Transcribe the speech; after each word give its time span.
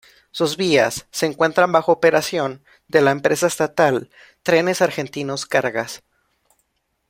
Sus 0.31 0.57
vías 0.57 1.05
se 1.11 1.27
encuentran 1.27 1.71
bajo 1.71 1.91
operación 1.91 2.63
de 2.87 3.01
la 3.01 3.11
empresa 3.11 3.45
estatal 3.45 4.09
Trenes 4.41 4.81
Argentinos 4.81 5.45
Cargas. 5.45 6.01